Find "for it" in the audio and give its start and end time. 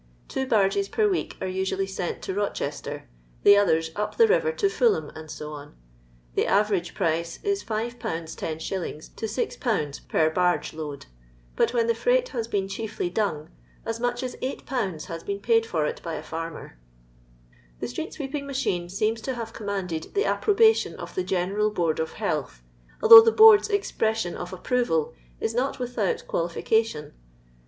15.67-16.01